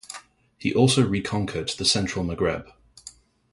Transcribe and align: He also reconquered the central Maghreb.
He 0.57 0.73
also 0.73 1.05
reconquered 1.07 1.69
the 1.77 1.85
central 1.85 2.25
Maghreb. 2.25 2.67